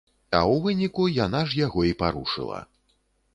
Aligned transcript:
А 0.29 0.37
ў 0.37 0.55
выніку 0.63 1.05
яна 1.25 1.43
ж 1.51 1.61
яго 1.65 1.85
і 1.89 1.93
парушыла. 2.01 2.65